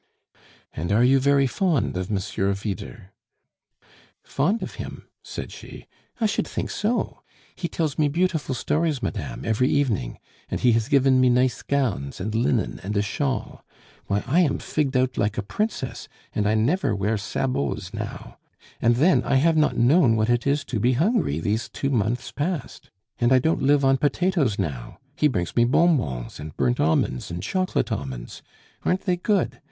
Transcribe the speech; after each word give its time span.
"And 0.73 0.91
are 0.91 1.03
you 1.03 1.19
very 1.19 1.45
fond 1.45 1.95
of 1.95 2.09
Monsieur 2.09 2.51
Vyder?" 2.55 3.13
"Fond 4.23 4.63
of 4.63 4.73
him?" 4.81 5.05
said 5.21 5.51
she. 5.51 5.85
"I 6.19 6.25
should 6.25 6.47
think 6.47 6.71
so! 6.71 7.21
He 7.55 7.67
tells 7.67 7.99
me 7.99 8.07
beautiful 8.07 8.55
stories, 8.55 9.03
madame, 9.03 9.45
every 9.45 9.69
evening; 9.69 10.17
and 10.49 10.59
he 10.59 10.71
has 10.71 10.87
given 10.87 11.21
me 11.21 11.29
nice 11.29 11.61
gowns, 11.61 12.19
and 12.19 12.33
linen, 12.33 12.79
and 12.81 12.97
a 12.97 13.03
shawl. 13.03 13.63
Why, 14.07 14.23
I 14.25 14.39
am 14.39 14.57
figged 14.57 14.95
out 14.97 15.19
like 15.19 15.37
a 15.37 15.43
princess, 15.43 16.07
and 16.33 16.47
I 16.49 16.55
never 16.55 16.95
wear 16.95 17.15
sabots 17.15 17.93
now. 17.93 18.39
And 18.81 18.95
then, 18.95 19.21
I 19.23 19.35
have 19.35 19.55
not 19.55 19.77
known 19.77 20.15
what 20.15 20.31
it 20.31 20.47
is 20.47 20.63
to 20.63 20.79
be 20.79 20.93
hungry 20.93 21.37
these 21.39 21.69
two 21.69 21.91
months 21.91 22.31
past. 22.31 22.89
And 23.19 23.31
I 23.31 23.37
don't 23.37 23.61
live 23.61 23.85
on 23.85 23.97
potatoes 23.97 24.57
now. 24.57 24.97
He 25.15 25.27
brings 25.27 25.55
me 25.55 25.63
bonbons 25.63 26.39
and 26.39 26.57
burnt 26.57 26.79
almonds, 26.79 27.29
and 27.29 27.43
chocolate 27.43 27.91
almonds. 27.91 28.41
Aren't 28.83 29.01
they 29.01 29.17
good? 29.17 29.59